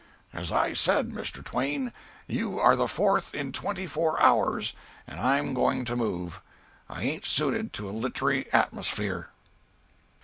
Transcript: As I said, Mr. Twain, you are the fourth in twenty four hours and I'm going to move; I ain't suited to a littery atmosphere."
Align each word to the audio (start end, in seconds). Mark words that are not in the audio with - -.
As 0.33 0.51
I 0.51 0.73
said, 0.73 1.11
Mr. 1.11 1.43
Twain, 1.43 1.93
you 2.25 2.57
are 2.57 2.75
the 2.75 2.87
fourth 2.87 3.35
in 3.35 3.51
twenty 3.51 3.85
four 3.85 4.19
hours 4.19 4.73
and 5.05 5.19
I'm 5.19 5.53
going 5.53 5.85
to 5.85 5.95
move; 5.95 6.41
I 6.89 7.03
ain't 7.03 7.23
suited 7.25 7.71
to 7.73 7.87
a 7.87 7.93
littery 7.93 8.51
atmosphere." 8.51 9.29